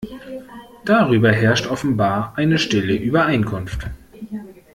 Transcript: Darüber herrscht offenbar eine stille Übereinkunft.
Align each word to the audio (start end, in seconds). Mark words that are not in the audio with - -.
Darüber 0.83 1.31
herrscht 1.31 1.67
offenbar 1.67 2.33
eine 2.35 2.57
stille 2.57 2.95
Übereinkunft. 2.95 3.85